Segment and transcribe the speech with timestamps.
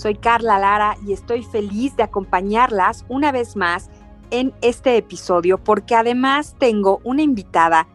[0.00, 3.90] Soy Carla Lara y estoy feliz de acompañarlas una vez más
[4.30, 7.86] en este episodio porque además tengo una invitada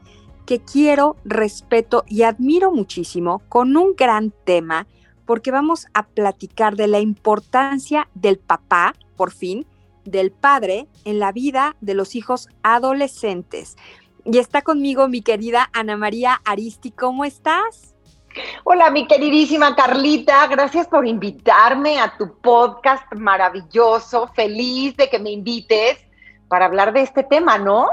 [0.45, 4.85] que quiero, respeto y admiro muchísimo con un gran tema
[5.25, 9.65] porque vamos a platicar de la importancia del papá, por fin,
[10.03, 13.77] del padre en la vida de los hijos adolescentes.
[14.25, 17.94] Y está conmigo mi querida Ana María Aristi, ¿cómo estás?
[18.67, 24.27] Hola, mi queridísima Carlita, gracias por invitarme a tu podcast maravilloso.
[24.29, 25.99] Feliz de que me invites
[26.47, 27.85] para hablar de este tema, ¿no?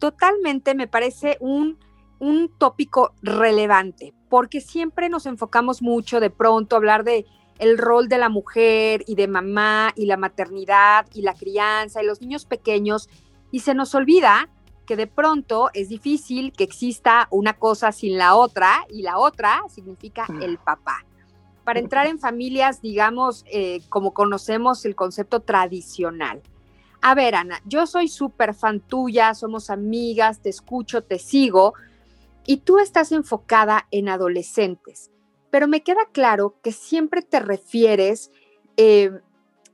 [0.00, 1.78] Totalmente, me parece un,
[2.18, 7.24] un tópico relevante, porque siempre nos enfocamos mucho de pronto a hablar de
[7.60, 12.06] el rol de la mujer y de mamá y la maternidad y la crianza y
[12.06, 13.08] los niños pequeños
[13.52, 14.48] y se nos olvida
[14.92, 19.62] que de pronto es difícil que exista una cosa sin la otra y la otra
[19.70, 21.06] significa el papá.
[21.64, 26.42] Para entrar en familias, digamos, eh, como conocemos el concepto tradicional.
[27.00, 31.72] A ver, Ana, yo soy súper fan tuya, somos amigas, te escucho, te sigo,
[32.44, 35.10] y tú estás enfocada en adolescentes,
[35.50, 38.30] pero me queda claro que siempre te refieres
[38.76, 39.10] eh,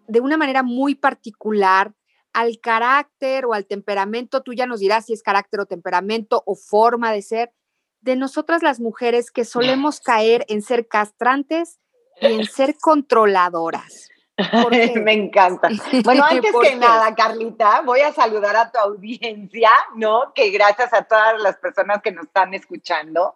[0.06, 1.92] de una manera muy particular
[2.38, 6.54] al carácter o al temperamento, tú ya nos dirás si es carácter o temperamento o
[6.54, 7.52] forma de ser,
[8.00, 11.80] de nosotras las mujeres que solemos caer en ser castrantes
[12.20, 14.08] y en ser controladoras.
[15.02, 15.68] Me encanta.
[16.04, 20.32] Bueno, antes que nada, Carlita, voy a saludar a tu audiencia, ¿no?
[20.32, 23.34] Que gracias a todas las personas que nos están escuchando.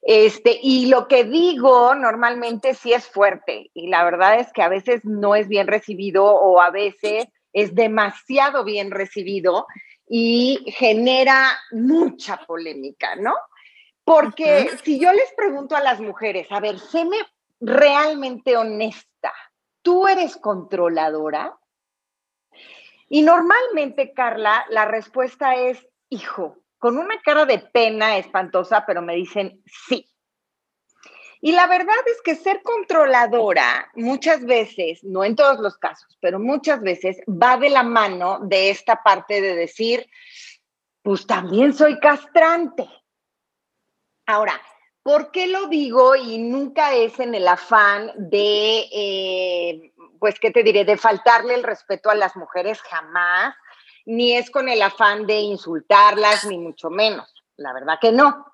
[0.00, 4.70] Este, y lo que digo normalmente sí es fuerte y la verdad es que a
[4.70, 9.66] veces no es bien recibido o a veces es demasiado bien recibido
[10.08, 13.34] y genera mucha polémica, ¿no?
[14.04, 17.16] Porque si yo les pregunto a las mujeres, a ver, séme
[17.60, 19.32] realmente honesta,
[19.82, 21.56] ¿tú eres controladora?
[23.08, 29.14] Y normalmente, Carla, la respuesta es, hijo, con una cara de pena espantosa, pero me
[29.14, 30.09] dicen sí.
[31.42, 36.38] Y la verdad es que ser controladora muchas veces, no en todos los casos, pero
[36.38, 40.06] muchas veces va de la mano de esta parte de decir,
[41.02, 42.86] pues también soy castrante.
[44.26, 44.60] Ahora,
[45.02, 50.62] ¿por qué lo digo y nunca es en el afán de, eh, pues, ¿qué te
[50.62, 50.84] diré?
[50.84, 53.54] De faltarle el respeto a las mujeres jamás,
[54.04, 57.32] ni es con el afán de insultarlas, ni mucho menos.
[57.56, 58.46] La verdad que no.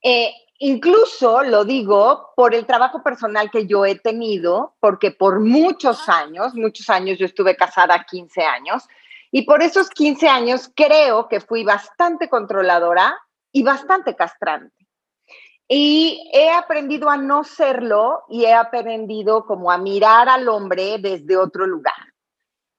[0.00, 0.32] Eh,
[0.62, 6.54] Incluso lo digo por el trabajo personal que yo he tenido, porque por muchos años,
[6.54, 8.86] muchos años yo estuve casada 15 años,
[9.30, 13.16] y por esos 15 años creo que fui bastante controladora
[13.50, 14.86] y bastante castrante.
[15.66, 21.38] Y he aprendido a no serlo y he aprendido como a mirar al hombre desde
[21.38, 22.09] otro lugar.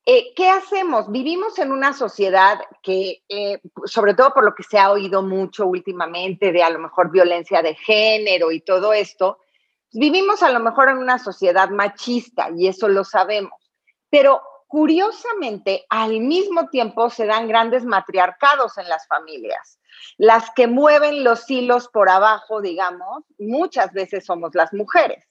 [0.06, 1.12] Eh, ¿Qué hacemos?
[1.12, 5.68] Vivimos en una sociedad que, eh, sobre todo por lo que se ha oído mucho
[5.68, 9.40] últimamente de a lo mejor violencia de género y todo esto,
[9.94, 13.54] vivimos a lo mejor en una sociedad machista y eso lo sabemos.
[14.10, 19.80] Pero curiosamente, al mismo tiempo se dan grandes matriarcados en las familias.
[20.18, 25.31] Las que mueven los hilos por abajo, digamos, muchas veces somos las mujeres.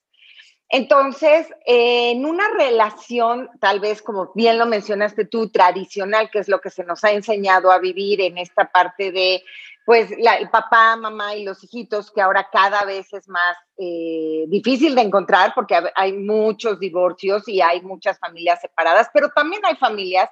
[0.73, 6.61] Entonces, en una relación, tal vez como bien lo mencionaste tú, tradicional, que es lo
[6.61, 9.43] que se nos ha enseñado a vivir en esta parte de,
[9.85, 14.95] pues, el papá, mamá y los hijitos, que ahora cada vez es más eh, difícil
[14.95, 20.31] de encontrar porque hay muchos divorcios y hay muchas familias separadas, pero también hay familias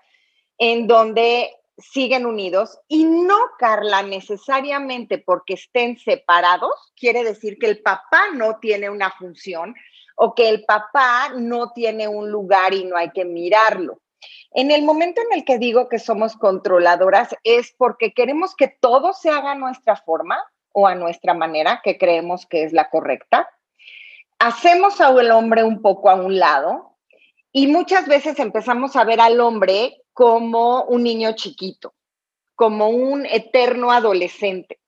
[0.56, 7.80] en donde siguen unidos y no, Carla, necesariamente porque estén separados, quiere decir que el
[7.82, 9.74] papá no tiene una función
[10.20, 14.00] o que el papá no tiene un lugar y no hay que mirarlo.
[14.50, 19.12] En el momento en el que digo que somos controladoras es porque queremos que todo
[19.12, 20.42] se haga a nuestra forma
[20.72, 23.48] o a nuestra manera, que creemos que es la correcta.
[24.40, 26.96] Hacemos al hombre un poco a un lado
[27.52, 31.94] y muchas veces empezamos a ver al hombre como un niño chiquito,
[32.56, 34.80] como un eterno adolescente.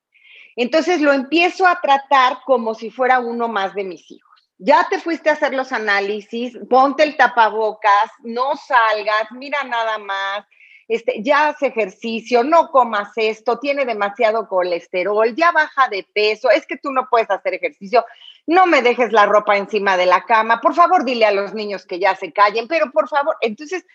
[0.56, 4.29] Entonces lo empiezo a tratar como si fuera uno más de mis hijos.
[4.62, 10.46] Ya te fuiste a hacer los análisis, ponte el tapabocas, no salgas, mira nada más,
[10.86, 16.66] este, ya haz ejercicio, no comas esto, tiene demasiado colesterol, ya baja de peso, es
[16.66, 18.04] que tú no puedes hacer ejercicio,
[18.46, 21.86] no me dejes la ropa encima de la cama, por favor dile a los niños
[21.86, 23.86] que ya se callen, pero por favor, entonces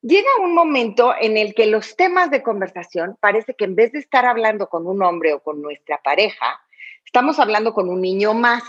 [0.00, 3.98] llega un momento en el que los temas de conversación parece que en vez de
[3.98, 6.58] estar hablando con un hombre o con nuestra pareja,
[7.04, 8.62] estamos hablando con un niño más.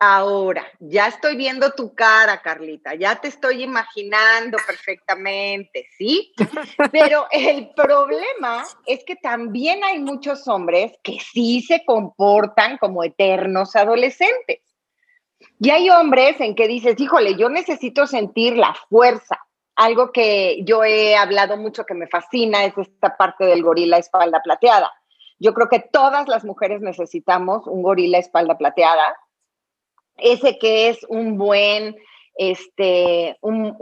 [0.00, 6.32] Ahora, ya estoy viendo tu cara, Carlita, ya te estoy imaginando perfectamente, ¿sí?
[6.92, 13.74] Pero el problema es que también hay muchos hombres que sí se comportan como eternos
[13.74, 14.60] adolescentes.
[15.58, 19.44] Y hay hombres en que dices, híjole, yo necesito sentir la fuerza.
[19.74, 24.42] Algo que yo he hablado mucho que me fascina es esta parte del gorila espalda
[24.44, 24.92] plateada.
[25.40, 29.16] Yo creo que todas las mujeres necesitamos un gorila espalda plateada
[30.18, 31.96] ese que es un buen,
[32.34, 33.76] este, un,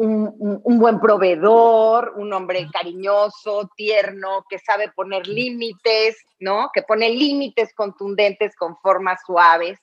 [0.64, 6.70] buen proveedor, un hombre cariñoso, tierno, que sabe poner límites, ¿no?
[6.72, 9.78] Que pone límites contundentes con formas suaves,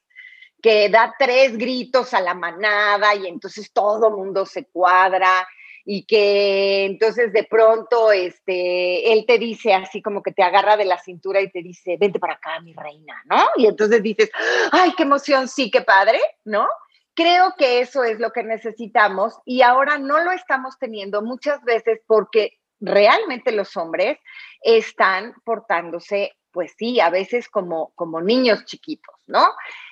[0.62, 5.46] que da tres gritos a la manada y entonces todo mundo se cuadra
[5.86, 10.86] y que entonces de pronto este, él te dice así como que te agarra de
[10.86, 13.42] la cintura y te dice, vente para acá, mi reina, ¿no?
[13.58, 14.30] Y entonces dices,
[14.72, 16.68] ay, qué emoción, sí, qué padre, ¿no?
[17.16, 22.00] Creo que eso es lo que necesitamos y ahora no lo estamos teniendo muchas veces
[22.08, 24.18] porque realmente los hombres
[24.62, 29.44] están portándose pues sí, a veces como, como niños chiquitos, ¿no?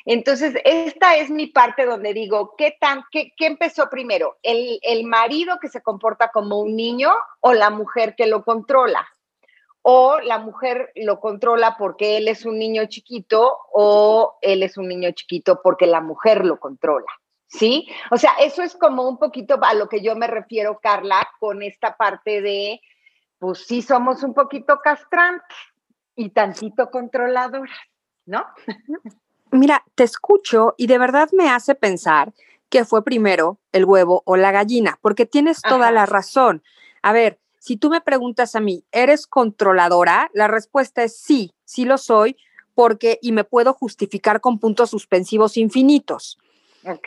[0.05, 4.37] Entonces, esta es mi parte donde digo, ¿qué, tan, qué, empezó primero?
[4.43, 9.05] ¿El, ¿El marido que se comporta como un niño o la mujer que lo controla?
[9.83, 14.87] o la mujer lo controla porque él es un niño chiquito o él es un
[14.87, 17.07] niño chiquito porque la mujer lo controla,
[17.47, 17.87] ¿sí?
[18.11, 21.63] O sea, eso es como un poquito a lo que yo me refiero, Carla, con
[21.63, 22.79] esta parte de,
[23.39, 25.57] pues sí somos un poquito castrantes,
[26.21, 27.77] y tantito controladoras,
[28.25, 28.45] ¿no?
[29.51, 32.31] Mira, te escucho y de verdad me hace pensar
[32.69, 36.63] que fue primero el huevo o la gallina, porque tienes toda la razón.
[37.01, 40.29] A ver, si tú me preguntas a mí, ¿eres controladora?
[40.33, 42.37] La respuesta es sí, sí lo soy,
[42.75, 46.37] porque y me puedo justificar con puntos suspensivos infinitos.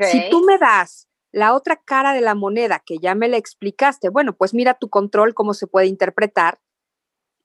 [0.00, 4.08] Si tú me das la otra cara de la moneda que ya me la explicaste,
[4.08, 6.58] bueno, pues mira tu control, cómo se puede interpretar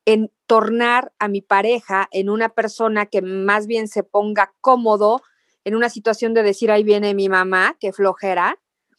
[0.09, 5.21] en tornar a mi pareja en una persona que más bien se ponga cómodo
[5.63, 8.57] en una situación de decir, ahí viene mi mamá, que flojera.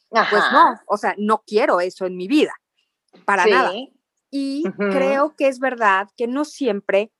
[0.08, 2.52] Pues no, o sea, no quiero eso en mi vida,
[3.24, 3.72] para nada.
[4.30, 7.10] Y creo que es verdad que no siempre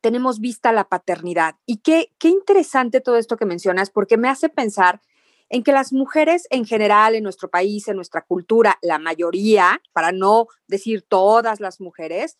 [0.00, 1.54] tenemos vista la paternidad.
[1.64, 5.00] Y qué, qué interesante todo esto que mencionas, porque me hace pensar
[5.48, 10.10] en que las mujeres en general en nuestro país, en nuestra cultura, la mayoría, para
[10.10, 12.36] no decir todas las mujeres,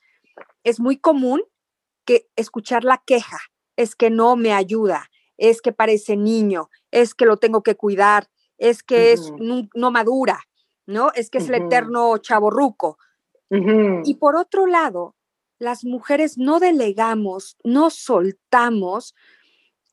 [0.64, 1.42] es muy común
[2.04, 3.38] que escuchar la queja,
[3.76, 8.28] es que no me ayuda, es que parece niño, es que lo tengo que cuidar,
[8.58, 10.40] es que es no, madura,
[10.86, 11.12] ¿no?
[11.14, 12.98] Es que es el eterno chaborruco.
[13.50, 15.14] Y por otro lado,
[15.58, 19.14] las mujeres no delegamos, no soltamos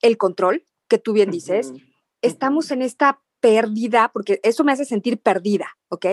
[0.01, 1.74] el control, que tú bien dices,
[2.22, 6.06] estamos en esta pérdida, porque eso me hace sentir perdida, ¿ok?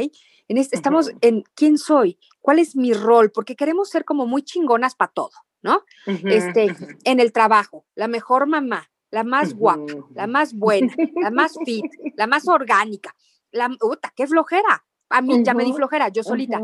[0.50, 4.96] En estamos en quién soy, cuál es mi rol, porque queremos ser como muy chingonas
[4.96, 5.30] para todo,
[5.62, 5.84] ¿no?
[6.06, 10.92] Este, en el trabajo, la mejor mamá, la más guapa, la más buena,
[11.22, 11.84] la más fit,
[12.16, 13.14] la más orgánica,
[13.52, 14.84] la, puta, qué flojera.
[15.08, 16.60] A mí ya me di flojera, yo solita.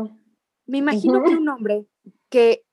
[0.65, 1.85] Me imagino que un hombre
[2.27, 2.65] que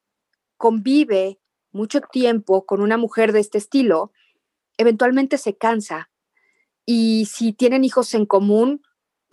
[0.56, 1.38] convive
[1.71, 4.11] mucho tiempo con una mujer de este estilo,
[4.78, 6.11] eventualmente se cansa
[6.85, 8.83] y si tienen hijos en común,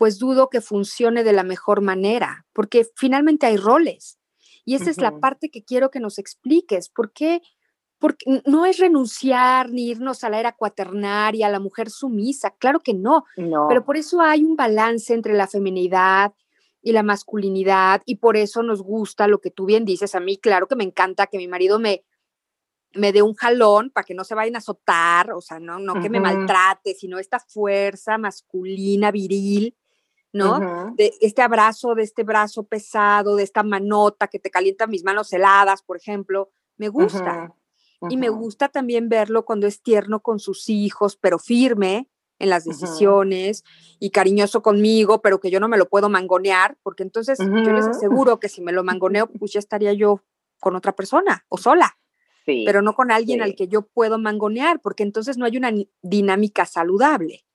[0.01, 4.17] pues dudo que funcione de la mejor manera, porque finalmente hay roles.
[4.65, 6.89] Y esa es la parte que quiero que nos expliques.
[6.89, 7.43] ¿Por qué?
[7.99, 12.79] Porque no es renunciar ni irnos a la era cuaternaria, a la mujer sumisa, claro
[12.79, 13.25] que no.
[13.37, 13.67] no.
[13.69, 16.33] Pero por eso hay un balance entre la feminidad
[16.81, 20.15] y la masculinidad y por eso nos gusta lo que tú bien dices.
[20.15, 22.03] A mí, claro que me encanta que mi marido me,
[22.95, 26.01] me dé un jalón para que no se vayan a azotar, o sea, no, no
[26.01, 29.75] que me maltrate, sino esta fuerza masculina, viril,
[30.33, 30.93] ¿no?
[30.95, 35.31] De este abrazo, de este brazo pesado, de esta manota que te calienta mis manos
[35.33, 37.53] heladas, por ejemplo, me gusta.
[38.09, 42.09] Y me gusta también verlo cuando es tierno con sus hijos, pero firme
[42.39, 43.63] en las decisiones
[43.99, 47.85] y cariñoso conmigo, pero que yo no me lo puedo mangonear, porque entonces yo les
[47.85, 50.23] aseguro que si me lo mangoneo, pues ya estaría yo
[50.59, 51.95] con otra persona o sola
[52.45, 55.71] pero no con alguien al que yo puedo mangonear, porque entonces no hay una
[56.01, 57.45] dinámica saludable.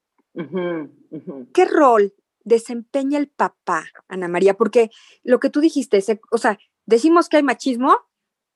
[1.52, 2.14] ¿Qué rol
[2.46, 4.54] desempeña el papá, Ana María?
[4.54, 4.90] Porque
[5.22, 7.98] lo que tú dijiste, o sea, decimos que hay machismo,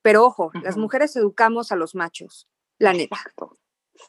[0.01, 2.47] pero ojo, las mujeres educamos a los machos,
[2.79, 3.17] la neta.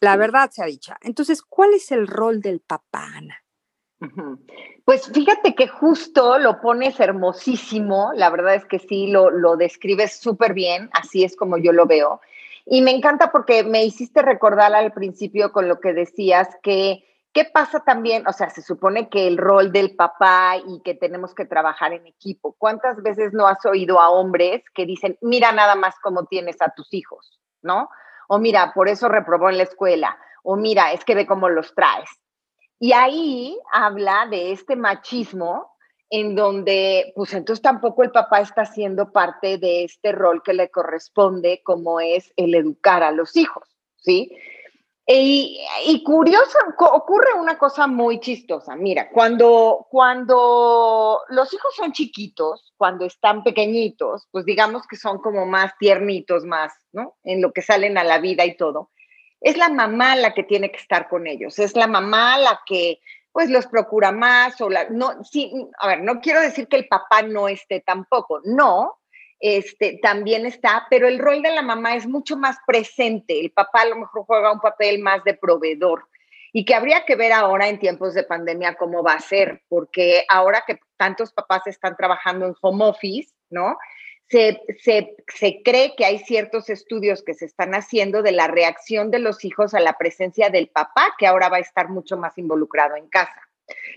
[0.01, 0.95] La verdad se ha dicho.
[1.03, 3.37] Entonces, ¿cuál es el rol del papá, Ana?
[4.85, 10.17] Pues fíjate que justo lo pones hermosísimo, la verdad es que sí, lo, lo describes
[10.17, 12.21] súper bien, así es como yo lo veo.
[12.65, 17.47] Y me encanta porque me hiciste recordar al principio con lo que decías que ¿Qué
[17.47, 18.27] pasa también?
[18.27, 22.07] O sea, se supone que el rol del papá y que tenemos que trabajar en
[22.07, 22.55] equipo.
[22.59, 26.73] ¿Cuántas veces no has oído a hombres que dicen, mira nada más cómo tienes a
[26.77, 27.89] tus hijos, ¿no?
[28.29, 30.19] O mira, por eso reprobó en la escuela.
[30.43, 32.11] O mira, es que ve cómo los traes.
[32.79, 35.73] Y ahí habla de este machismo
[36.11, 40.69] en donde, pues entonces tampoco el papá está siendo parte de este rol que le
[40.69, 44.37] corresponde, como es el educar a los hijos, ¿sí?
[45.05, 48.77] Y, curioso, ocurre una cosa muy chistosa.
[48.77, 55.45] Mira, cuando, cuando los hijos son chiquitos, cuando están pequeñitos, pues digamos que son como
[55.45, 57.17] más tiernitos, más, ¿no?
[57.25, 58.91] En lo que salen a la vida y todo.
[59.41, 63.01] Es la mamá la que tiene que estar con ellos, es la mamá la que
[63.33, 66.87] pues los procura más o la, no, sí, a ver, no quiero decir que el
[66.87, 68.99] papá no esté tampoco, no,
[69.43, 73.41] este, también está, pero el rol de la mamá es mucho más presente.
[73.41, 76.09] El papá a lo mejor juega un papel más de proveedor
[76.53, 80.25] y que habría que ver ahora en tiempos de pandemia cómo va a ser, porque
[80.29, 83.77] ahora que tantos papás están trabajando en home office, ¿no?
[84.29, 89.19] Se, se, cree que hay ciertos estudios que se están haciendo de la reacción de
[89.19, 92.95] los hijos a la presencia del papá, que ahora va a estar mucho más involucrado
[92.95, 93.43] en casa.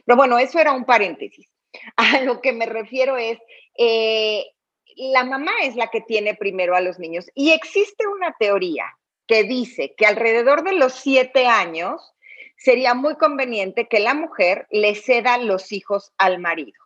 [0.06, 1.48] Pero bueno, eso era un paréntesis.
[1.98, 3.38] A lo que me refiero es,
[3.78, 4.46] eh,
[4.96, 7.26] la mamá es la que tiene primero a los niños.
[7.36, 8.86] Y existe una teoría
[9.28, 12.14] que dice que alrededor de los siete años
[12.58, 16.80] sería muy conveniente que la mujer le ceda los hijos al marido.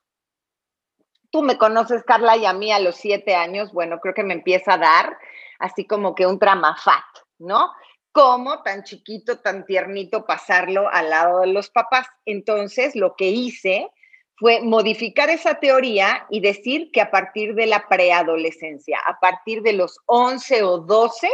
[1.32, 4.34] Tú me conoces, Carla, y a mí a los siete años, bueno, creo que me
[4.34, 5.18] empieza a dar
[5.60, 7.04] así como que un tramafat,
[7.38, 7.72] ¿no?
[8.12, 12.08] Como tan chiquito, tan tiernito pasarlo al lado de los papás.
[12.26, 13.92] Entonces, lo que hice
[14.40, 19.74] fue modificar esa teoría y decir que a partir de la preadolescencia, a partir de
[19.74, 21.30] los 11 o 12,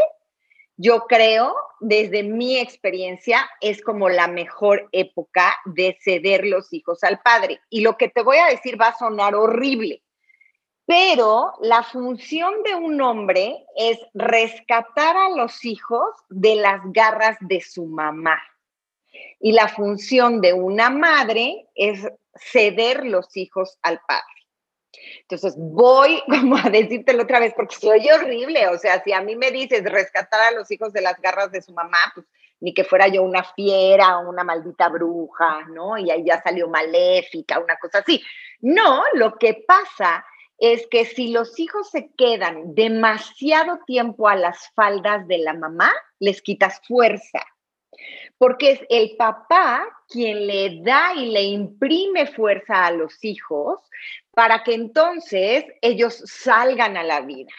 [0.78, 7.22] yo creo, desde mi experiencia, es como la mejor época de ceder los hijos al
[7.22, 7.62] padre.
[7.70, 10.02] Y lo que te voy a decir va a sonar horrible,
[10.88, 17.62] pero la función de un hombre es rescatar a los hijos de las garras de
[17.62, 18.42] su mamá.
[19.40, 24.24] Y la función de una madre es ceder los hijos al padre.
[25.22, 26.22] Entonces, voy
[26.64, 28.68] a decírtelo otra vez, porque se oye horrible.
[28.70, 31.62] O sea, si a mí me dices rescatar a los hijos de las garras de
[31.62, 32.26] su mamá, pues
[32.60, 35.98] ni que fuera yo una fiera o una maldita bruja, ¿no?
[35.98, 38.22] Y ahí ya salió maléfica, una cosa así.
[38.62, 40.26] No, lo que pasa
[40.58, 45.92] es que si los hijos se quedan demasiado tiempo a las faldas de la mamá,
[46.20, 47.46] les quitas fuerza
[48.38, 53.80] porque es el papá quien le da y le imprime fuerza a los hijos
[54.32, 57.52] para que entonces ellos salgan a la vida.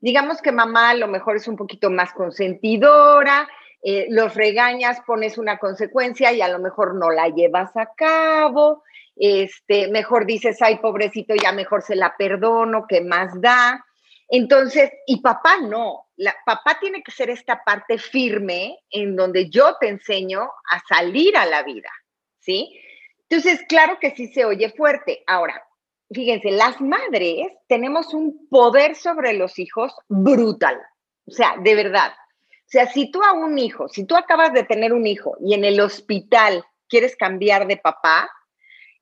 [0.00, 3.48] Digamos que mamá a lo mejor es un poquito más consentidora,
[3.82, 8.82] eh, los regañas, pones una consecuencia y a lo mejor no la llevas a cabo,
[9.16, 13.84] este, mejor dices, ay, pobrecito, ya mejor se la perdono, ¿qué más da?
[14.34, 19.76] Entonces, y papá no, la, papá tiene que ser esta parte firme en donde yo
[19.78, 21.90] te enseño a salir a la vida,
[22.40, 22.80] ¿sí?
[23.28, 25.22] Entonces, claro que sí se oye fuerte.
[25.26, 25.62] Ahora,
[26.10, 30.80] fíjense, las madres tenemos un poder sobre los hijos brutal,
[31.26, 32.12] o sea, de verdad.
[32.12, 35.52] O sea, si tú a un hijo, si tú acabas de tener un hijo y
[35.52, 38.30] en el hospital quieres cambiar de papá,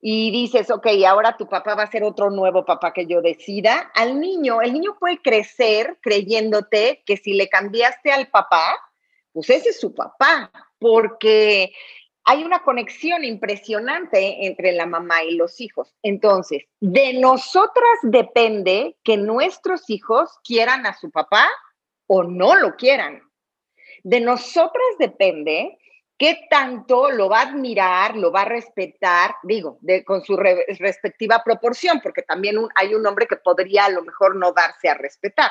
[0.01, 3.91] y dices, ok, ahora tu papá va a ser otro nuevo papá que yo decida,
[3.95, 8.79] al niño, el niño puede crecer creyéndote que si le cambiaste al papá,
[9.33, 11.73] pues ese es su papá, porque
[12.25, 15.95] hay una conexión impresionante entre la mamá y los hijos.
[16.03, 21.49] Entonces, de nosotras depende que nuestros hijos quieran a su papá
[22.07, 23.23] o no lo quieran.
[24.03, 25.80] De nosotras depende
[26.21, 31.99] qué tanto lo va a admirar, lo va a respetar, digo, con su respectiva proporción,
[32.03, 35.51] porque también hay un hombre que podría a lo mejor no darse a respetar.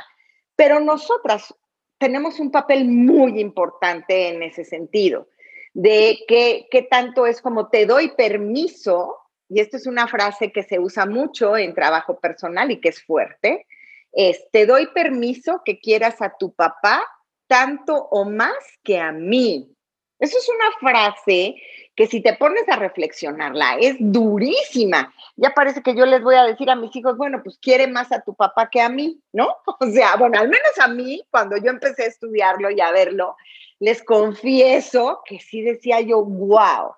[0.55, 1.55] Pero nosotras
[1.97, 5.27] tenemos un papel muy importante en ese sentido,
[5.73, 9.17] de qué tanto es como te doy permiso,
[9.49, 13.03] y esto es una frase que se usa mucho en trabajo personal y que es
[13.03, 13.65] fuerte,
[14.11, 17.03] es, te doy permiso que quieras a tu papá
[17.47, 19.75] tanto o más que a mí.
[20.19, 21.55] Eso es una frase
[21.95, 25.13] que si te pones a reflexionarla es durísima.
[25.35, 28.11] Ya parece que yo les voy a decir a mis hijos, bueno, pues quiere más
[28.11, 29.55] a tu papá que a mí, ¿no?
[29.79, 33.35] O sea, bueno, al menos a mí, cuando yo empecé a estudiarlo y a verlo,
[33.79, 36.93] les confieso que sí decía yo, wow.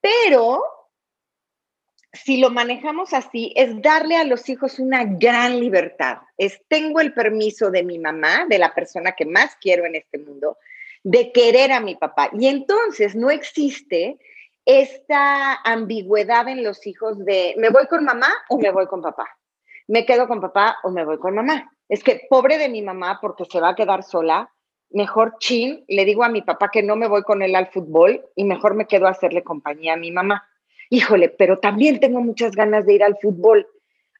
[0.00, 0.62] Pero
[2.12, 6.18] si lo manejamos así, es darle a los hijos una gran libertad.
[6.36, 10.18] Es tengo el permiso de mi mamá, de la persona que más quiero en este
[10.18, 10.58] mundo,
[11.02, 12.30] de querer a mi papá.
[12.32, 14.18] Y entonces no existe
[14.64, 19.28] esta ambigüedad en los hijos de me voy con mamá o me voy con papá,
[19.88, 21.72] me quedo con papá o me voy con mamá.
[21.88, 24.52] Es que pobre de mi mamá porque se va a quedar sola,
[24.90, 28.24] mejor chin, le digo a mi papá que no me voy con él al fútbol
[28.36, 30.48] y mejor me quedo a hacerle compañía a mi mamá.
[30.90, 33.66] Híjole, pero también tengo muchas ganas de ir al fútbol.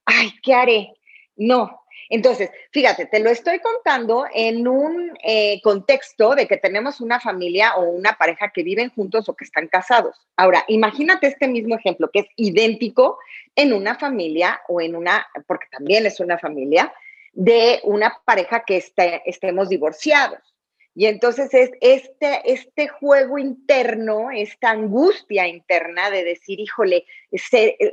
[0.06, 0.94] Ay, ¿qué haré?
[1.36, 1.81] No,
[2.14, 7.74] entonces, fíjate, te lo estoy contando en un eh, contexto de que tenemos una familia
[7.76, 10.14] o una pareja que viven juntos o que están casados.
[10.36, 13.18] Ahora, imagínate este mismo ejemplo que es idéntico
[13.56, 16.92] en una familia o en una, porque también es una familia,
[17.32, 18.84] de una pareja que
[19.24, 20.52] estemos divorciados.
[20.94, 27.06] Y entonces es este, este juego interno, esta angustia interna de decir, híjole,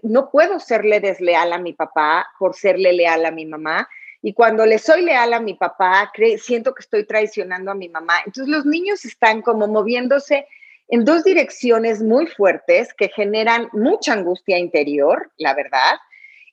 [0.04, 3.88] no puedo serle desleal a mi papá por serle leal a mi mamá,
[4.22, 8.16] y cuando le soy leal a mi papá, siento que estoy traicionando a mi mamá.
[8.26, 10.46] Entonces los niños están como moviéndose
[10.90, 15.98] en dos direcciones muy fuertes que generan mucha angustia interior, la verdad,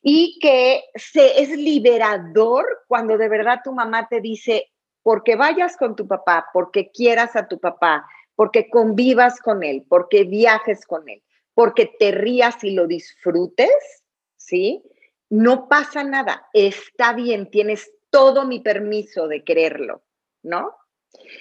[0.01, 4.71] y que se, es liberador cuando de verdad tu mamá te dice,
[5.01, 10.23] porque vayas con tu papá, porque quieras a tu papá, porque convivas con él, porque
[10.23, 14.03] viajes con él, porque te rías y lo disfrutes,
[14.37, 14.83] ¿sí?
[15.29, 20.03] No pasa nada, está bien, tienes todo mi permiso de quererlo,
[20.43, 20.75] ¿no?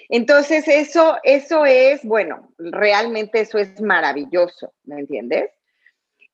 [0.09, 5.51] Entonces, eso, eso es, bueno, realmente eso es maravilloso, ¿me entiendes?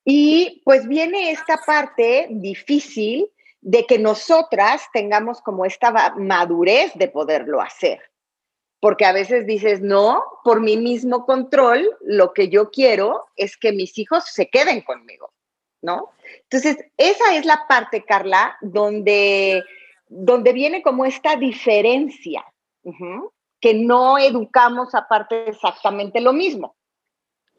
[0.05, 3.29] Y pues viene esta parte difícil
[3.61, 8.01] de que nosotras tengamos como esta madurez de poderlo hacer.
[8.81, 13.71] Porque a veces dices, no, por mi mismo control, lo que yo quiero es que
[13.71, 15.33] mis hijos se queden conmigo.
[15.83, 16.11] ¿no?
[16.45, 19.63] Entonces, esa es la parte, Carla, donde,
[20.09, 22.45] donde viene como esta diferencia,
[23.61, 26.77] que no educamos aparte exactamente lo mismo.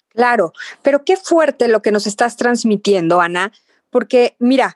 [0.09, 3.51] Claro, pero qué fuerte lo que nos estás transmitiendo, Ana,
[3.89, 4.75] porque mira,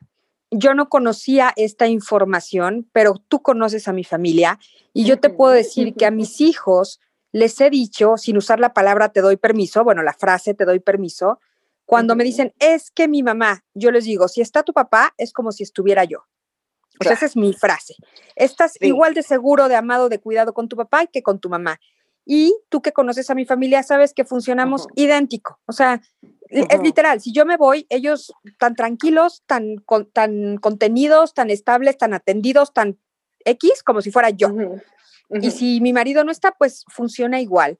[0.49, 4.59] yo no conocía esta información, pero tú conoces a mi familia
[4.93, 6.99] y yo te puedo decir que a mis hijos
[7.31, 10.79] les he dicho, sin usar la palabra te doy permiso, bueno, la frase te doy
[10.79, 11.39] permiso,
[11.87, 15.31] cuando me dicen, es que mi mamá, yo les digo, si está tu papá, es
[15.31, 16.19] como si estuviera yo.
[16.99, 17.95] O sea, esa es mi frase.
[18.35, 21.79] Estás igual de seguro, de amado, de cuidado con tu papá que con tu mamá.
[22.25, 25.61] Y tú que conoces a mi familia, sabes que funcionamos idéntico.
[25.65, 26.01] O sea,
[26.49, 27.21] es literal.
[27.21, 29.77] Si yo me voy, ellos tan tranquilos, tan,
[30.11, 32.99] tan contenidos, tan estables, tan atendidos, tan
[33.45, 34.49] X, como si fuera yo.
[35.29, 37.79] Y si mi marido no está, pues funciona igual.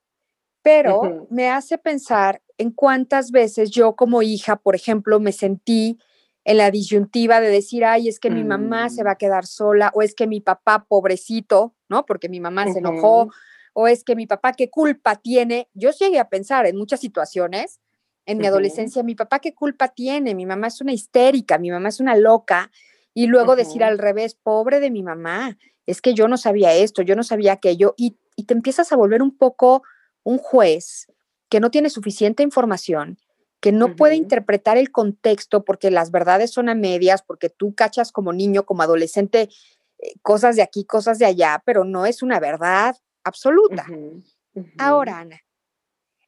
[0.67, 5.97] Pero me hace pensar en cuántas veces yo como hija, por ejemplo, me sentí
[6.43, 9.17] en la disyuntiva de decir, ay, es que mi mamá se va a mm.
[9.17, 12.05] quedar sola, o es que mi papá, pobrecito, ¿no?
[12.05, 13.29] Porque mi mamá se enojó,
[13.71, 15.69] o es que mi papá, ¿qué culpa tiene?
[15.73, 17.79] Yo llegué a pensar en muchas situaciones,
[18.25, 20.35] en mi adolescencia, mi papá, ¿qué culpa tiene?
[20.35, 22.71] Mi mamá es una histérica, mi mamá es una loca,
[23.13, 27.03] y luego decir al revés, pobre de mi mamá, es que yo no sabía esto,
[27.03, 29.83] yo no sabía aquello, y, y te empiezas a volver un poco
[30.27, 31.07] un juez
[31.47, 33.17] que no tiene suficiente información,
[33.61, 38.11] que no puede interpretar el contexto porque las verdades son a medias, porque tú cachas
[38.11, 39.47] como niño, como adolescente,
[39.99, 43.87] eh, cosas de aquí, cosas de allá, pero no es una verdad absoluta.
[44.77, 45.39] Ahora, Ana,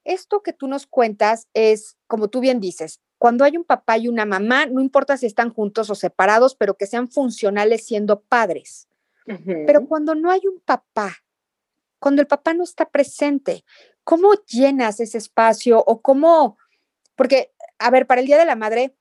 [0.05, 4.07] esto que tú nos cuentas es, como tú bien dices, cuando hay un papá y
[4.07, 8.87] una mamá, no importa si están juntos o separados, pero que sean funcionales siendo padres.
[9.25, 11.17] Pero cuando no hay un papá,
[11.99, 13.63] cuando el papá no está presente,
[14.03, 16.57] ¿cómo llenas ese espacio o cómo,
[17.15, 18.95] porque, a ver, para el Día de la Madre,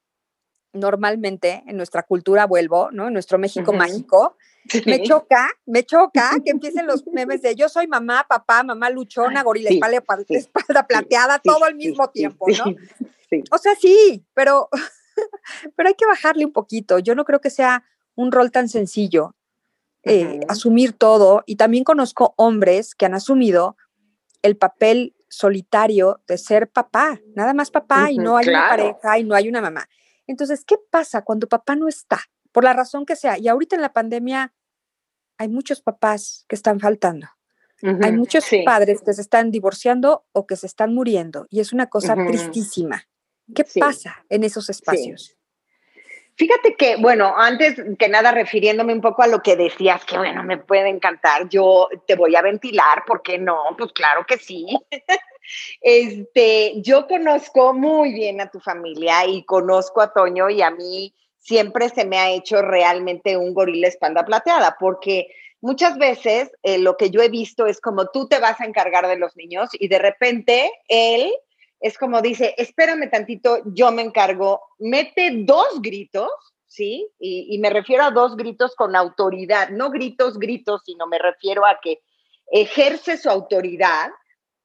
[0.73, 3.07] normalmente en nuestra cultura vuelvo, ¿no?
[3.07, 4.37] En nuestro México mágico,
[4.85, 9.43] me choca, me choca que empiecen los memes de yo soy mamá, papá, mamá luchona,
[9.43, 12.75] gorila, espalda, espalda plateada, todo al mismo tiempo, ¿no?
[13.51, 14.69] O sea, sí, pero,
[15.77, 16.99] pero hay que bajarle un poquito.
[16.99, 17.85] Yo no creo que sea
[18.15, 19.35] un rol tan sencillo
[20.05, 21.43] eh, asumir todo.
[21.47, 23.77] Y también conozco hombres que han asumido
[24.43, 29.25] el papel solitario de ser papá, nada más papá y no hay una pareja y
[29.25, 29.89] no hay una mamá.
[30.27, 32.21] Entonces, ¿qué pasa cuando papá no está?
[32.53, 33.39] Por la razón que sea.
[33.39, 34.55] Y ahorita en la pandemia
[35.39, 37.29] hay muchos papás que están faltando.
[37.81, 41.87] Hay muchos padres que se están divorciando o que se están muriendo y es una
[41.87, 43.05] cosa tristísima.
[43.55, 45.38] ¿Qué pasa en esos espacios?
[46.39, 50.45] Fíjate que, bueno, antes que nada, refiriéndome un poco a lo que decías, que bueno,
[50.45, 53.59] me puede encantar, yo te voy a ventilar, ¿por qué no?
[53.77, 54.65] Pues claro que sí.
[55.81, 61.13] este, yo conozco muy bien a tu familia y conozco a Toño y a mí
[61.39, 65.27] siempre se me ha hecho realmente un gorila espalda plateada, porque
[65.61, 69.09] muchas veces eh, lo que yo he visto es como tú te vas a encargar
[69.09, 71.33] de los niños y de repente él
[71.81, 76.31] es como dice, espérame tantito, yo me encargo, mete dos gritos,
[76.67, 77.09] ¿sí?
[77.19, 81.79] Y, me refiero a dos gritos con autoridad, no gritos, gritos, sino me refiero a
[81.81, 82.01] que
[82.51, 84.11] ejerce su autoridad.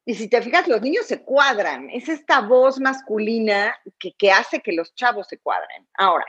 [0.04, 1.88] Y si te fijas, los niños se cuadran.
[1.90, 5.88] Es esta voz masculina que, hace que los chavos se cuadren.
[5.94, 6.26] Ahora,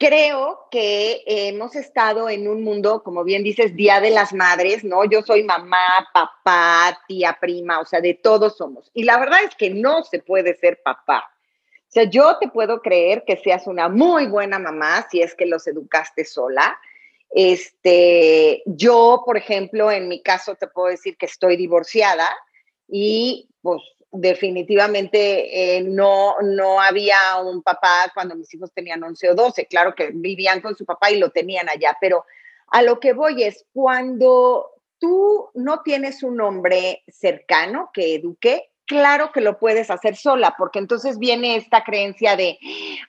[0.00, 5.04] creo que hemos estado en un mundo, como bien dices, Día de las Madres, ¿no?
[5.04, 8.90] Yo soy mamá, papá, tía, prima, o sea, de todos somos.
[8.94, 11.30] Y la verdad es que no se puede ser papá.
[11.82, 15.44] O sea, yo te puedo creer que seas una muy buena mamá si es que
[15.44, 16.78] los educaste sola.
[17.28, 22.30] Este, yo, por ejemplo, en mi caso te puedo decir que estoy divorciada
[22.88, 23.82] y pues
[24.12, 29.66] definitivamente eh, no, no había un papá cuando mis hijos tenían 11 o 12.
[29.66, 32.24] Claro que vivían con su papá y lo tenían allá, pero
[32.68, 39.30] a lo que voy es cuando tú no tienes un hombre cercano que eduque, claro
[39.32, 42.58] que lo puedes hacer sola, porque entonces viene esta creencia de,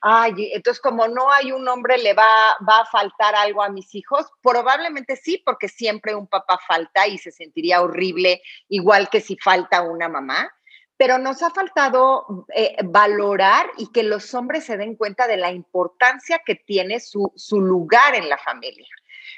[0.00, 3.92] ay, entonces como no hay un hombre, le va, va a faltar algo a mis
[3.94, 4.26] hijos.
[4.40, 9.82] Probablemente sí, porque siempre un papá falta y se sentiría horrible, igual que si falta
[9.82, 10.50] una mamá
[10.96, 15.52] pero nos ha faltado eh, valorar y que los hombres se den cuenta de la
[15.52, 18.88] importancia que tiene su, su lugar en la familia.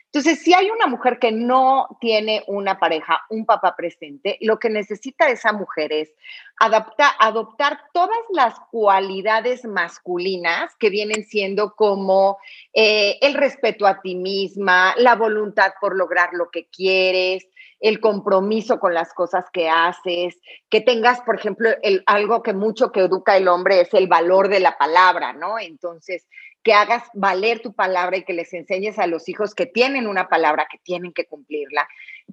[0.06, 4.70] Entonces, si hay una mujer que no tiene una pareja, un papá presente, lo que
[4.70, 6.12] necesita esa mujer es
[6.60, 12.38] adoptar todas las cualidades masculinas que vienen siendo como
[12.72, 17.48] eh, el respeto a ti misma, la voluntad por lograr lo que quieres,
[17.84, 21.68] el compromiso con las cosas que haces, que tengas, por ejemplo,
[22.06, 25.58] algo que mucho que educa el hombre es el valor de la palabra, ¿no?
[25.58, 26.26] Entonces,
[26.62, 30.30] que hagas valer tu palabra y que les enseñes a los hijos que tienen una
[30.30, 31.86] palabra, que tienen que cumplirla.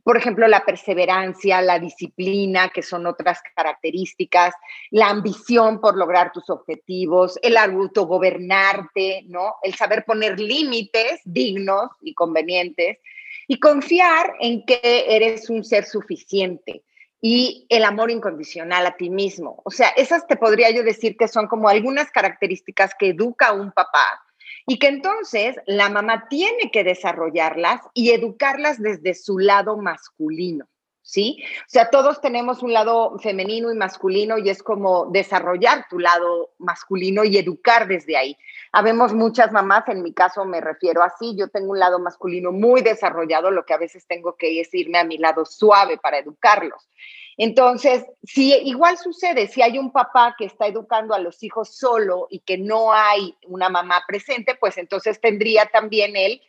[0.06, 4.56] Por ejemplo, la perseverancia, la disciplina, que son otras características,
[4.90, 9.56] la ambición por lograr tus objetivos, el autogobernarte, ¿no?
[9.64, 13.00] El saber poner límites dignos y convenientes
[13.48, 16.84] y confiar en que eres un ser suficiente
[17.22, 19.62] y el amor incondicional a ti mismo.
[19.64, 23.72] O sea, esas te podría yo decir que son como algunas características que educa un
[23.72, 24.08] papá
[24.66, 30.68] y que entonces la mamá tiene que desarrollarlas y educarlas desde su lado masculino.
[31.12, 31.44] ¿Sí?
[31.44, 36.52] O sea, todos tenemos un lado femenino y masculino y es como desarrollar tu lado
[36.58, 38.38] masculino y educar desde ahí.
[38.72, 42.82] Habemos muchas mamás, en mi caso me refiero así, yo tengo un lado masculino muy
[42.82, 46.90] desarrollado, lo que a veces tengo que es irme a mi lado suave para educarlos.
[47.36, 52.28] Entonces, si igual sucede, si hay un papá que está educando a los hijos solo
[52.30, 56.42] y que no hay una mamá presente, pues entonces tendría también él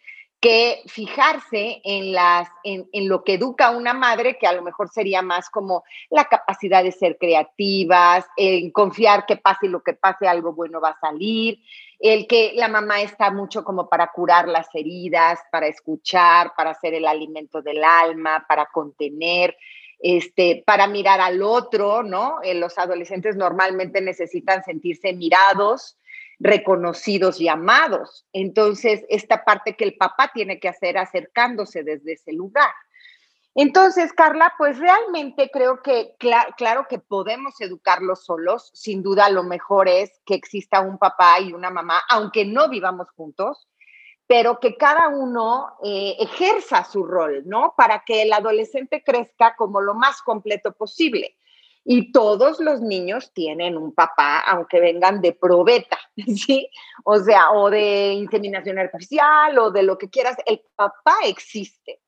[0.42, 4.88] que fijarse en, las, en, en, lo que educa una madre, que a lo mejor
[4.88, 10.26] sería más como la capacidad de ser creativas, en confiar que pase lo que pase,
[10.26, 11.60] algo bueno va a salir,
[12.00, 16.94] el que la mamá está mucho como para curar las heridas, para escuchar, para hacer
[16.94, 19.56] el alimento del alma, para contener,
[20.00, 22.42] este, para mirar al otro, ¿no?
[22.42, 25.96] Eh, los adolescentes normalmente necesitan sentirse mirados,
[26.42, 28.26] reconocidos y amados.
[28.32, 32.72] Entonces, esta parte que el papá tiene que hacer acercándose desde ese lugar.
[33.54, 38.70] Entonces, Carla, pues realmente creo que claro que podemos educarlos solos.
[38.74, 43.08] Sin duda, lo mejor es que exista un papá y una mamá, aunque no vivamos
[43.10, 43.68] juntos,
[44.26, 47.74] pero que cada uno eh, ejerza su rol, ¿no?
[47.76, 51.36] Para que el adolescente crezca como lo más completo posible.
[51.84, 56.68] Y todos los niños tienen un papá, aunque vengan de probeta, ¿sí?
[57.04, 62.00] O sea, o de inseminación artificial o de lo que quieras, el papá existe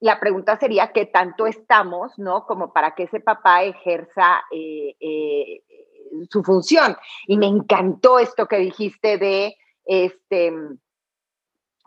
[0.00, 2.44] la pregunta sería qué tanto estamos, ¿no?
[2.44, 5.62] Como para que ese papá ejerza eh, eh,
[6.30, 6.96] su función.
[7.26, 10.52] Y me encantó esto que dijiste de este,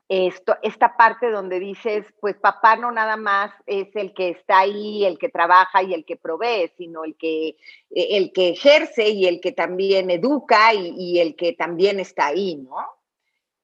[0.09, 5.05] esto, esta parte donde dices, pues papá no nada más es el que está ahí,
[5.05, 7.55] el que trabaja y el que provee, sino el que,
[7.91, 12.77] el que ejerce y el que también educa y, el que también está ahí, ¿no?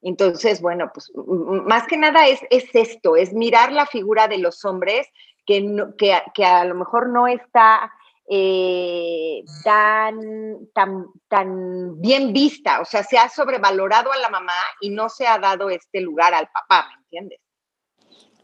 [0.02, 4.64] Entonces, bueno, pues más que nada es, es esto, es mirar la figura de los
[4.64, 5.08] hombres
[5.46, 7.92] que, que, a lo mejor no está
[8.28, 14.90] eh, tan, tan, tan bien vista, o sea, se ha sobrevalorado a la mamá y
[14.90, 17.40] no se ha dado este lugar al papá, ¿me entiendes?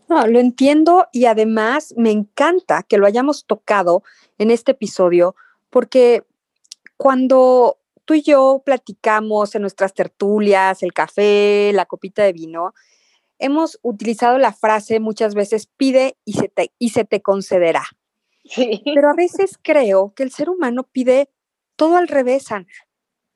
[0.09, 4.03] No, lo entiendo y además me encanta que lo hayamos tocado
[4.39, 5.35] en este episodio
[5.71, 6.25] porque
[6.97, 12.75] cuando tú y yo platicamos en nuestras tertulias, el café, la copita de vino,
[13.39, 17.85] hemos utilizado la frase muchas veces pide y se te, y se te concederá.
[18.45, 18.83] Sí.
[18.85, 21.31] Pero a veces creo que el ser humano pide
[21.77, 22.67] todo al revés, Ana,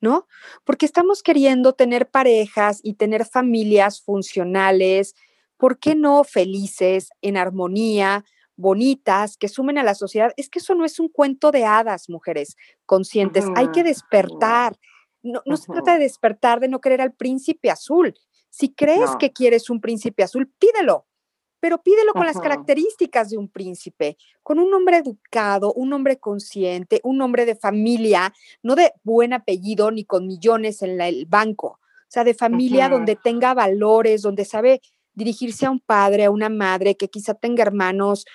[0.01, 0.27] ¿no?
[0.63, 5.15] Porque estamos queriendo tener parejas y tener familias funcionales,
[5.57, 8.25] ¿por qué no felices, en armonía,
[8.57, 10.33] bonitas, que sumen a la sociedad.
[10.35, 13.45] Es que eso no es un cuento de hadas, mujeres conscientes.
[13.55, 14.77] Hay que despertar.
[15.23, 18.15] No, se trata de despertar, de no querer al príncipe azul.
[18.49, 21.05] Si crees que quieres un príncipe azul, pídelo,
[21.59, 27.01] pero pídelo con las características de un príncipe, con un hombre educado, un hombre consciente,
[27.03, 32.09] un hombre de familia, no de buen apellido ni con millones en el banco, o
[32.09, 34.81] sea, de familia donde tenga valores, donde sabe
[35.13, 38.25] dirigirse a un padre, a una madre, que quizá tenga hermanos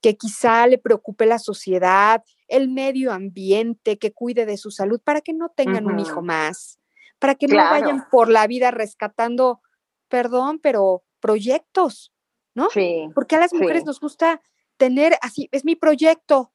[0.00, 5.20] que quizá le preocupe la sociedad, el medio ambiente, que cuide de su salud, para
[5.20, 6.78] que no tengan un hijo más,
[7.18, 9.60] para que no vayan por la vida rescatando,
[10.08, 12.12] perdón, pero proyectos,
[12.54, 12.70] ¿no?
[12.70, 13.08] Sí.
[13.14, 14.40] Porque a las mujeres nos gusta
[14.76, 16.52] tener así, es mi proyecto,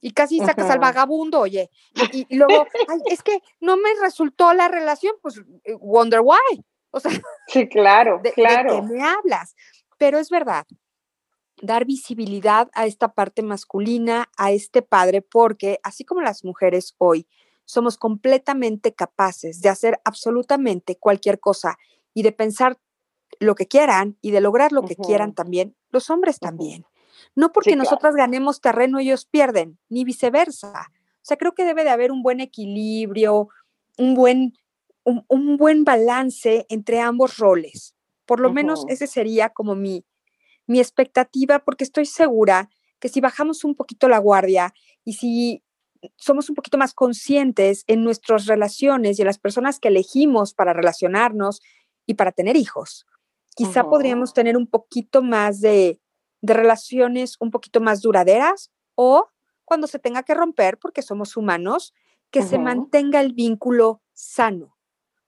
[0.00, 1.70] y casi sacas al vagabundo, oye,
[2.12, 2.66] y, luego,
[3.06, 6.64] es que no me resultó la relación, pues eh, wonder why.
[6.90, 7.10] O sea,
[7.48, 8.74] sí, claro, claro.
[8.74, 9.56] ¿De qué me hablas?
[9.98, 10.66] Pero es verdad,
[11.60, 17.26] dar visibilidad a esta parte masculina, a este padre, porque así como las mujeres hoy
[17.64, 21.76] somos completamente capaces de hacer absolutamente cualquier cosa
[22.14, 22.78] y de pensar
[23.40, 26.84] lo que quieran y de lograr lo que quieran también, los hombres también.
[27.34, 30.88] No porque nosotras ganemos terreno, ellos pierden, ni viceversa.
[31.16, 33.48] O sea, creo que debe de haber un buen equilibrio,
[33.96, 34.54] un buen,
[35.04, 37.94] un, buen balance entre ambos roles.
[38.26, 40.04] Por lo menos ese sería como mi,
[40.66, 44.74] mi expectativa, porque estoy segura que si bajamos un poquito la guardia
[45.04, 45.62] y si
[46.16, 50.72] somos un poquito más conscientes en nuestras relaciones y en las personas que elegimos para
[50.72, 51.60] relacionarnos
[52.06, 53.06] y para tener hijos,
[53.58, 56.00] quizá podríamos tener un poquito más de,
[56.40, 59.28] de relaciones un poquito más duraderas o
[59.64, 61.92] cuando se tenga que romper, porque somos humanos,
[62.30, 64.76] que se mantenga el vínculo sano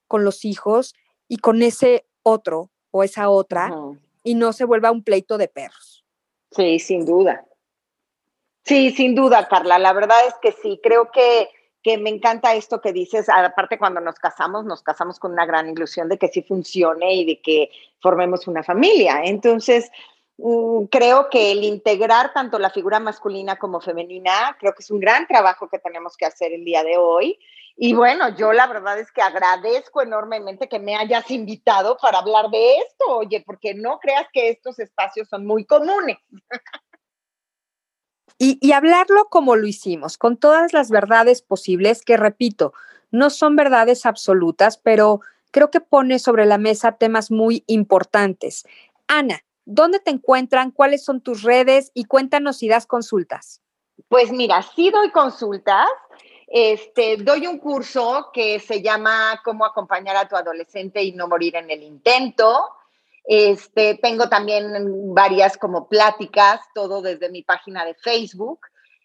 [0.07, 0.95] con los hijos
[1.27, 3.75] y con ese otro o esa otra
[4.23, 6.05] y no se vuelva un pleito de perros.
[6.53, 7.45] Sí, sin duda.
[8.65, 9.79] Sí, sin duda, Carla.
[9.79, 11.49] La verdad es que sí, creo que,
[11.83, 13.29] que me encanta esto que dices.
[13.29, 17.25] Aparte, cuando nos casamos, nos casamos con una gran ilusión de que sí funcione y
[17.25, 19.23] de que formemos una familia.
[19.25, 19.91] Entonces,
[20.39, 25.01] mm, creo que el integrar tanto la figura masculina como femenina, creo que es un
[25.01, 27.39] gran trabajo que tenemos que hacer el día de hoy.
[27.77, 32.51] Y bueno, yo la verdad es que agradezco enormemente que me hayas invitado para hablar
[32.51, 36.19] de esto, oye, porque no creas que estos espacios son muy comunes.
[38.43, 42.73] Y, hablarlo como lo hicimos, con todas las verdades posibles, que repito,
[43.11, 48.65] no son verdades absolutas, pero creo que pone sobre la mesa temas muy importantes.
[49.09, 50.71] Ana, ¿dónde te encuentran?
[50.71, 51.91] ¿Cuáles son tus redes?
[51.93, 53.61] Y cuéntanos si das consultas.
[54.09, 55.91] Pues mira, sí doy consultas.
[56.47, 61.57] Este, doy un curso que se llama Cómo acompañar a tu adolescente y no morir
[61.57, 62.71] en el intento.
[63.25, 68.61] Este, tengo también varias como pláticas, todo desde mi página de Facebook.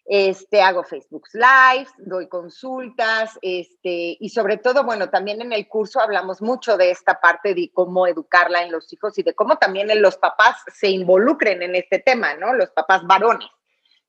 [0.07, 5.99] Este, hago Facebook Live, doy consultas, este, y sobre todo, bueno, también en el curso
[5.99, 9.89] hablamos mucho de esta parte de cómo educarla en los hijos y de cómo también
[9.99, 12.53] los papás se involucren en este tema, ¿no?
[12.53, 13.49] Los papás varones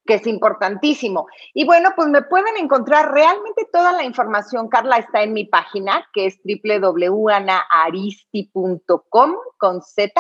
[0.07, 1.27] que es importantísimo.
[1.53, 6.09] Y bueno, pues me pueden encontrar realmente toda la información, Carla, está en mi página,
[6.13, 10.13] que es www.anaaristi.com con Z,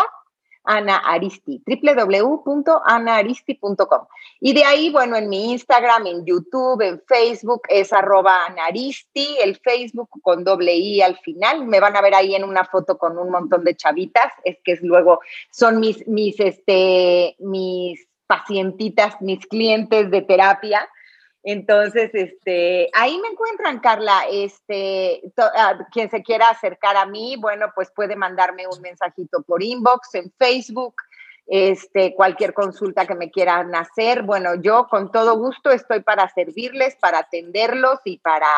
[0.66, 4.06] Ana Aristi, www.anaaristi.com.
[4.40, 9.54] Y de ahí, bueno, en mi Instagram, en YouTube, en Facebook, es arroba Anaristi, el
[9.56, 11.66] Facebook con doble I al final.
[11.66, 14.72] Me van a ver ahí en una foto con un montón de chavitas, es que
[14.72, 15.20] es luego,
[15.50, 20.88] son mis, mis, este, mis pacientitas, mis clientes de terapia.
[21.42, 24.24] Entonces, este, ahí me encuentran, Carla.
[24.30, 29.62] Este, ah, quien se quiera acercar a mí, bueno, pues puede mandarme un mensajito por
[29.62, 30.94] inbox en Facebook.
[31.46, 36.96] Este, cualquier consulta que me quieran hacer, bueno, yo con todo gusto estoy para servirles,
[36.96, 38.48] para atenderlos y para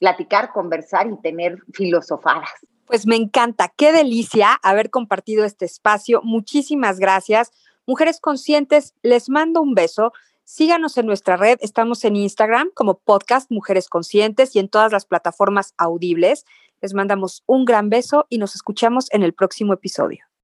[0.00, 2.50] platicar, conversar y tener filosofadas.
[2.84, 6.20] Pues me encanta, qué delicia haber compartido este espacio.
[6.24, 7.52] Muchísimas gracias
[7.86, 10.12] Mujeres conscientes, les mando un beso.
[10.44, 15.04] Síganos en nuestra red, estamos en Instagram como podcast Mujeres Conscientes y en todas las
[15.04, 16.44] plataformas audibles.
[16.80, 20.31] Les mandamos un gran beso y nos escuchamos en el próximo episodio.